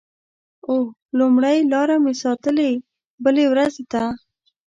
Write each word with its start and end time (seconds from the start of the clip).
اوه…لومړۍ 0.67 1.57
لاره 1.71 1.95
مې 2.03 2.13
ساتلې 2.23 2.71
بلې 3.23 3.45
ورځ 3.51 3.73
ته 3.91 4.03